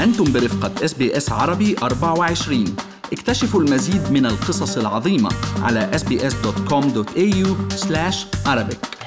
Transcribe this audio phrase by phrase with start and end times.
[0.00, 2.64] أنتم برفقة SBS عربي 24
[3.12, 5.30] اكتشفوا المزيد من القصص العظيمة
[5.62, 7.48] على sbs.com.au
[8.46, 9.00] arabic.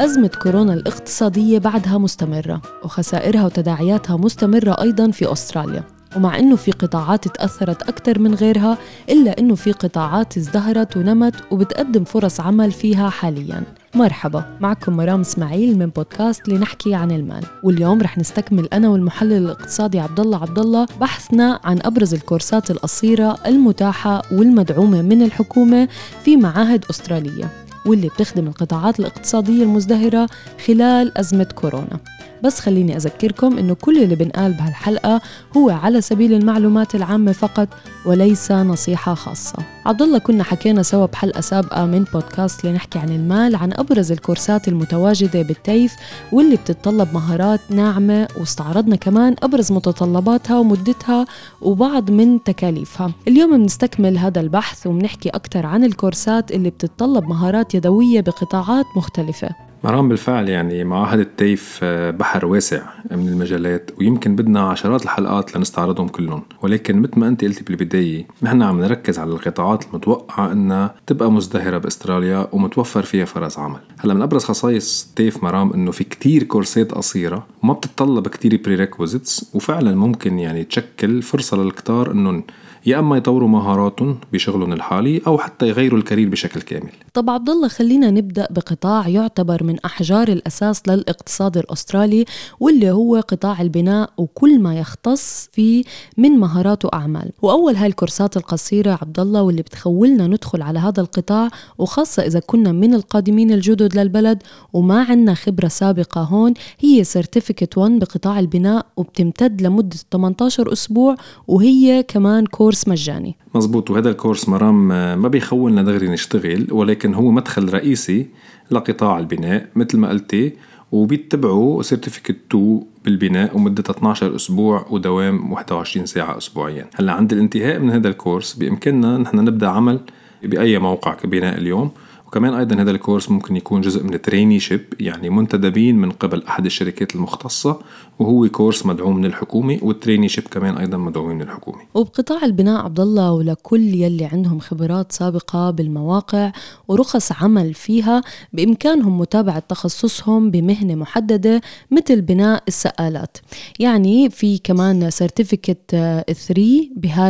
[0.00, 5.99] أزمة كورونا الاقتصادية بعدها مستمرة وخسائرها وتداعياتها مستمرة أيضا في أستراليا.
[6.16, 8.78] ومع أنه في قطاعات تأثرت أكثر من غيرها
[9.10, 13.62] إلا أنه في قطاعات ازدهرت ونمت وبتقدم فرص عمل فيها حالياً.
[13.94, 20.00] مرحبا معكم مرام إسماعيل من بودكاست لنحكي عن المال واليوم رح نستكمل أنا والمحلل الاقتصادي
[20.00, 25.88] عبد الله عبد الله بحثنا عن أبرز الكورسات القصيرة المتاحة والمدعومة من الحكومة
[26.24, 27.50] في معاهد أسترالية
[27.86, 30.28] واللي بتخدم القطاعات الاقتصادية المزدهرة
[30.66, 31.98] خلال أزمة كورونا.
[32.44, 35.20] بس خليني أذكركم إنه كل اللي بنقال بهالحلقة
[35.56, 37.68] هو على سبيل المعلومات العامة فقط
[38.06, 39.58] وليس نصيحة خاصة.
[39.86, 44.68] عبد الله كنا حكينا سوا بحلقة سابقة من بودكاست لنحكي عن المال عن أبرز الكورسات
[44.68, 45.96] المتواجدة بالتيف
[46.32, 51.26] واللي بتتطلب مهارات ناعمة واستعرضنا كمان أبرز متطلباتها ومدتها
[51.62, 53.12] وبعض من تكاليفها.
[53.28, 59.69] اليوم بنستكمل هذا البحث وبنحكي أكثر عن الكورسات اللي بتتطلب مهارات يدوية بقطاعات مختلفة.
[59.84, 66.08] مرام بالفعل يعني معاهد التيف آه، بحر واسع من المجالات ويمكن بدنا عشرات الحلقات لنستعرضهم
[66.08, 66.42] كلهم.
[66.62, 71.78] ولكن مثل ما انت قلتي بالبداية نحن عم نركز على القطاعات المتوقعة إنها تبقى مزدهرة
[71.78, 73.80] بأستراليا ومتوفر فيها فرص عمل.
[73.98, 79.50] هلأ من أبرز خصائص TAFE مرام إنه في كتير كورسات قصيرة وما بتتطلب كتير prerequisites
[79.54, 82.44] وفعلا ممكن يعني تشكل فرصة للكتار إنهم
[82.86, 86.90] يا أما يطوروا مهاراتهم بشغلهم الحالي أو حتى يغيروا ال career بشكل كامل.
[87.14, 92.24] طب عبد الله خلينا نبدأ بقطاع يعتبر من أحجار الأساس للاقتصاد الأسترالي
[92.60, 95.84] واللي هو قطاع البناء وكل ما يختص فيه
[96.16, 97.32] من مهارات وأعمال.
[97.42, 101.48] وأول هاي الكورسات القصيرة عبد الله واللي بتخولنا ندخل على هذا القطاع
[101.78, 104.42] وخاصة إذا كنا من القادمين الجدد للبلد
[104.72, 111.16] وما عندنا خبرة سابقة هون هي certificate 1 بقطاع البناء وبتمتد لمدة 18 أسبوع
[111.48, 113.36] وهي كمان كورس كورس مجاني.
[113.54, 114.88] مزبوط وهذا الكورس مرام
[115.22, 118.26] ما بيخولنا دغري نشتغل ولكن هو مدخل رئيسي
[118.70, 120.52] لقطاع البناء مثل ما قلتي
[120.92, 126.86] وبيتبعوا certificate 2 بالبناء ومدتها 12 أسبوع ودوام 21 ساعة اسبوعيا.
[126.94, 130.00] هلأ عند الانتهاء من هذا الكورس بإمكاننا نحن نبدأ عمل
[130.42, 131.90] بأي موقع كبناء اليوم.
[132.30, 137.14] وكمان أيضا هذا الكورس ممكن يكون جزء من traineeship يعني منتدبين من قبل أحد الشركات
[137.14, 137.80] المختصة
[138.18, 141.78] وهو كورس مدعوم من الحكومة وال traineeship كمان أيضا مدعوم من الحكومة.
[141.94, 146.52] وبقطاع البناء عبد الله ولكل يلي عندهم خبرات سابقة بالمواقع
[146.88, 151.60] ورخص عمل فيها بإمكانهم متابعة تخصصهم بمهنة محددة
[151.90, 153.36] مثل بناء السقالات
[153.78, 156.88] يعني في كمان سيرتيفيكت 3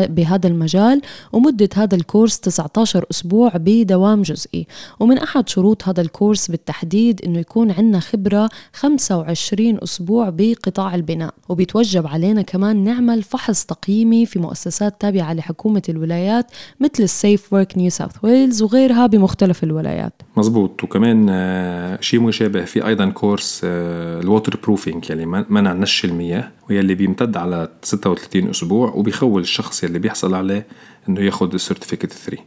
[0.08, 4.66] بهذا المجال ومدة هذا الكورس 19 أسبوع بدوام جزئي.
[5.00, 11.34] ومن أحد شروط هذا الكورس بالتحديد أنه يكون عندنا خبرة 25 أسبوع بقطاع البناء.
[11.48, 16.46] وبيتوجب علينا كمان نعمل فحص تقييمي في مؤسسات تابعة لحكومة الولايات
[16.80, 20.22] مثل ال SafeWork New South Wales وغيرها بمختلف الولايات.
[20.36, 20.84] مزبوط.
[20.84, 27.36] وكمان آه، شيء مشابه في أيضا كورس ال waterproofing يعني منع نش المياه واللي بيمتد
[27.36, 30.66] على 36 أسبوع وبيخول الشخص يلي بيحصل عليه
[31.08, 32.38] إنه ياخذ ال certificate 3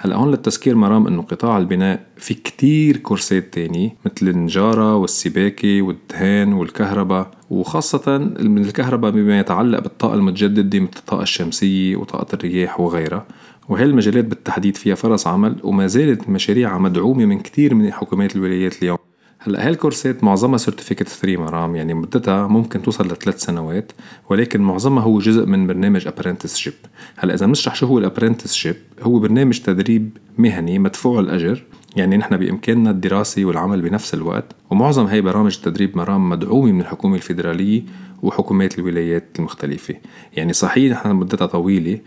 [0.00, 6.52] هلا هون للتذكير مرام إنه قطاع البناء في كتير كورسات تاني مثل النجارة والسباكة والدهان
[6.52, 13.26] والكهرباء وخاصة من الكهرباء بما يتعلق بالطاقة المتجددة مثل الطاقة الشمسية وطاقة الرياح وغيرها.
[13.68, 18.82] وهي المجالات بالتحديد فيها فرص عمل وما زالت مشاريعها مدعومة من كتير من حكومات الولايات
[18.82, 18.97] اليوم.
[19.40, 23.92] هلا هالكورسات معظمها certificate 3 مرام يعني مدتها ممكن توصل لثلاث سنوات
[24.30, 26.72] ولكن معظمها هو جزء من برنامج apprenticeship
[27.16, 31.64] هلا إذا بنشرح شو هو ال apprenticeship هو برنامج تدريب مهني مدفوع الأجر
[31.96, 37.16] يعني نحن بإمكاننا الدراسة والعمل بنفس الوقت ومعظم هي برامج التدريب مرام مدعومة من الحكومة
[37.16, 37.82] الفيدرالية
[38.22, 39.94] وحكومات الولايات المختلفة.
[40.32, 41.98] يعني صحيح نحن مدتها طويلة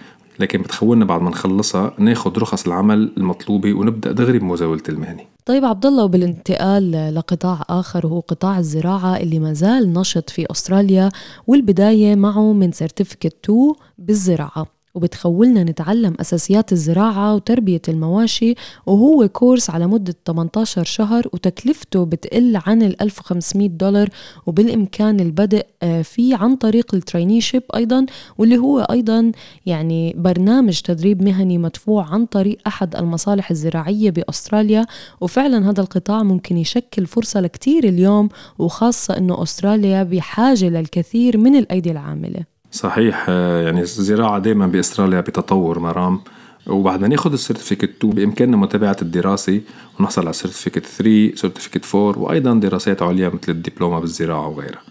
[0.42, 5.22] لكن بتخولنا بعد ما نخلصها ناخد رخص العمل المطلوبة ونبدأ دغري بمزاولة المهنة.
[5.46, 11.10] طيب عبد الله وبالانتقال لقطاع آخر وهو قطاع الزراعة اللي ما زال نشط في أستراليا
[11.48, 14.81] والبداية معه من سيرتيفيكت 2 بالزراعة.
[14.96, 18.56] وبتخولنا نتعلم أساسيات الزراعة وتربية المواشي
[18.86, 24.10] وهو كورس على مدة 18 شهر وتكلفته بتقل عن ال 1500 دولار
[24.46, 28.06] وبالإمكان البدء آه، فيه عن طريق ال traineeship أيضا
[28.38, 29.32] واللي هو أيضا
[29.66, 34.86] يعني برنامج تدريب مهني مدفوع عن طريق أحد المصالح الزراعية بأستراليا.
[35.22, 38.30] وفعلا هذا القطاع ممكن يشكل فرصة لكتير اليوم
[38.60, 42.51] وخاصة أنه أستراليا بحاجة للكثير من الأيدي العاملة.
[42.72, 46.20] صحيح آه، يعني الزراعة دائما بأستراليا بتطور مرام.
[46.68, 49.62] وبعد ما ناخذ ال certificate 2 بإمكاننا متابعة الدراسة
[50.00, 54.82] ونحصل على certificate 3 certificate 4 وأيضا دراسات عليا مثل الدبلومة بالزراعة وغيرها.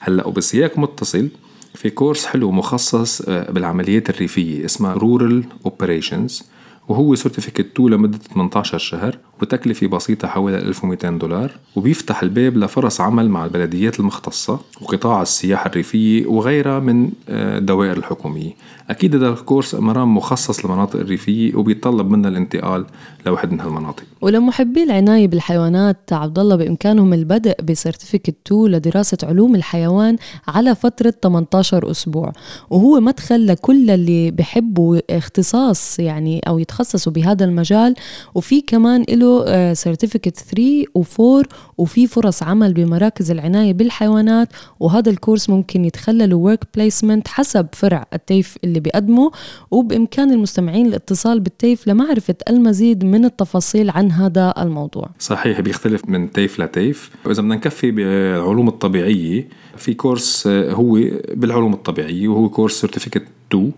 [0.00, 1.28] هلأ وبسياق متصل
[1.74, 6.42] في كورس حلو مخصص آه، بالعمليات الريفية اسمها rural operations
[6.88, 9.18] وهو certificate 2 لمدة 18 شهر.
[9.42, 16.26] وتكلفة بسيطة حوالي 1200 دولار وبيفتح الباب لفرص عمل مع البلديات المختصة وقطاع السياحة الريفية
[16.26, 18.52] وغيرها من الدوائر آه، الحكومية.
[18.90, 22.86] أكيد هذا الكورس مرام مخصص للمناطق الريفية وبيتطلب منا الانتقال
[23.26, 24.02] لوحد من هالمناطق.
[24.20, 30.16] ولمحبي العناية بالحيوانات عبد الله بإمكانهم البدء ب certificate 2 لدراسة علوم الحيوان
[30.48, 32.32] على فترة 18 أسبوع.
[32.70, 37.94] وهو مدخل لكل اللي بحبوا اختصاص يعني أو يتخصصوا بهذا المجال.
[38.34, 39.29] وفي كمان له
[39.72, 41.46] certificate 3 و4
[41.78, 44.48] وفي فرص عمل بمراكز العناية بالحيوانات
[44.80, 49.30] وهذا الكورس ممكن يتخلل work placement حسب فرع ال TAFE اللي بيقدمه.
[49.70, 55.10] وبإمكان المستمعين الاتصال بال TAFE لمعرفة المزيد من التفاصيل عن هذا الموضوع.
[55.18, 57.10] صحيح بيختلف من TAFE ل TAFE.
[57.24, 61.00] وإذا بدنا نكفي بالعلوم الطبيعية في كورس آه، هو
[61.34, 63.22] بالعلوم الطبيعية وهو كورس certificate
[63.52, 63.72] 2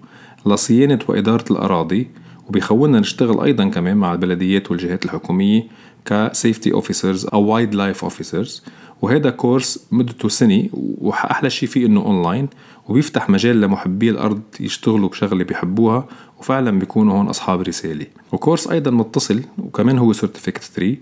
[0.47, 2.09] لصيانة وإدارة الأراضي.
[2.49, 5.67] وبيخولنا نشتغل أيضا كمان مع البلديات والجهات الحكومية
[6.05, 8.63] ك safety officers أو wildlife officers
[9.03, 12.49] وهذا كورس مدته سنة وأحلى شيء فيه إنه اونلاين
[12.89, 16.07] وبيفتح مجال لمحبي الأرض يشتغلوا بشغلة بيحبوها
[16.39, 18.07] وفعلا بيكونوا هون أصحاب رسالة.
[18.33, 20.97] وكورس أيضا متصل وكمان هو سيرتيفيكت 3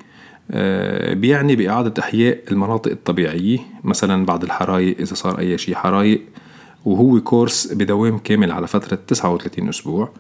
[0.51, 6.23] آه، بيعني بإعادة إحياء المناطق الطبيعية مثلا بعد الحرايق إذا صار أي شيء حرايق
[6.85, 10.13] وهو كورس بدوام كامل على فترة 39 أسبوع.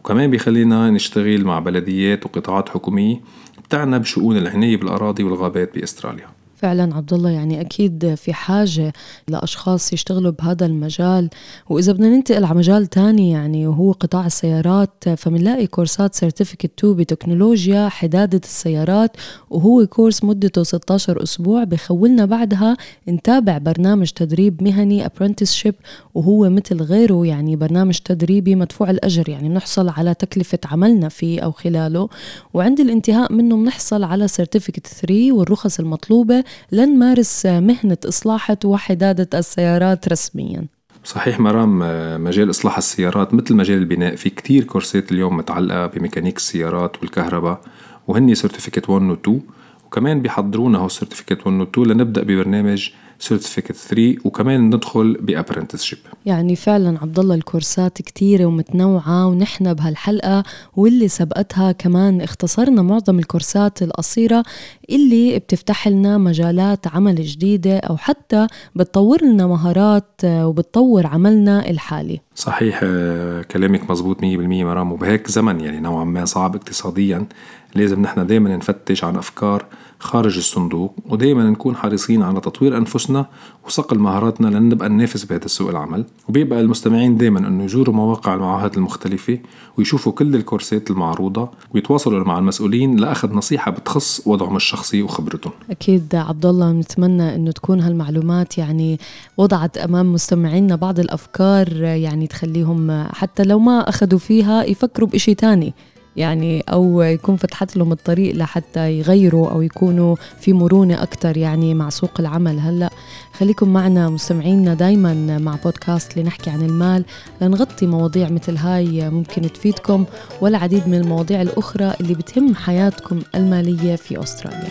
[0.00, 3.20] وكمان بيخلينا نشتغل مع بلديات وقطاعات حكومية
[3.64, 6.39] بتعنى بشؤون العناية بالأراضي والغابات بأستراليا.
[6.60, 8.92] فعلا عبد الله يعني أكيد في حاجة
[9.28, 11.30] لأشخاص يشتغلوا بهذا المجال.
[11.68, 17.88] وإذا بدنا ننتقل على مجال تاني يعني وهو قطاع السيارات فمنلاقي كورسات certificate 2 بتكنولوجيا
[17.88, 19.16] حدادة السيارات
[19.50, 22.76] وهو كورس مدته 16 أسبوع بخولنا بعدها
[23.08, 25.74] نتابع برنامج تدريب مهني apprenticeship
[26.14, 31.52] وهو مثل غيره يعني برنامج تدريبي مدفوع الأجر يعني بنحصل على تكلفة عملنا فيه أو
[31.52, 32.08] خلاله.
[32.54, 40.66] وعند الانتهاء منه بنحصل على certificate 3 والرخص المطلوبة لنمارس مهنة إصلاح وحدادة السيارات رسمياً.
[41.04, 41.78] صحيح مرام
[42.24, 47.60] مجال إصلاح السيارات مثل مجال البناء في كتير كورسات اليوم متعلقة بميكانيك السيارات والكهرباء
[48.08, 49.40] وهني certificate 1 و 2
[49.86, 52.90] وكمان بيحضرونا هو certificate 1 و 2 لنبدأ ببرنامج
[53.20, 55.98] certificate 3 وكمان ندخل ب apprenticeship.
[56.26, 60.44] يعني فعلا عبد الله الكورسات كثيره ومتنوعة ونحن بهالحلقة
[60.76, 64.42] واللي سبقتها كمان اختصرنا معظم الكورسات القصيرة
[64.90, 72.20] اللي بتفتح لنا مجالات عمل جديدة أو حتى بتطور لنا مهارات وبتطور عملنا الحالي.
[72.34, 74.92] صحيح آه، كلامك مزبوط 100% مرام.
[74.92, 77.26] وبهيك زمن يعني نوعا ما صعب اقتصاديا
[77.74, 79.66] لازم نحن دايما نفتش عن أفكار
[79.98, 82.78] خارج الصندوق ودايما نكون حريصين على تطوير
[83.10, 83.26] أنفسنا
[83.66, 86.04] وصقل مهاراتنا لنبقى ننافس بهذا سوق العمل.
[86.28, 89.38] وبيبقى المستمعين دايما أنه يزوروا مواقع المعاهد المختلفة
[89.78, 95.52] ويشوفوا كل الكورسات المعروضة ويتواصلوا مع المسؤولين لأخذ نصيحة بتخص وضعهم الشخصي وخبرتهم.
[95.70, 98.98] أكيد عبد الله نتمنى أنه تكون هالمعلومات يعني
[99.36, 105.74] وضعت أمام مستمعينا بعض الأفكار يعني تخليهم حتى لو ما أخذوا فيها يفكروا بإشي تاني.
[106.16, 111.90] يعني أو يكون فتحت لهم الطريق لحتى يغيروا أو يكونوا في مرونة أكثر يعني مع
[111.90, 112.58] سوق العمل.
[112.58, 112.90] هلأ
[113.38, 117.04] خليكم معنا مستمعينا دايما مع بودكاست لنحكي عن المال.
[117.40, 120.04] لنغطي مواضيع مثل هاي ممكن تفيدكم
[120.40, 124.70] والعديد من المواضيع الأخرى اللي بتهم حياتكم المالية في أستراليا.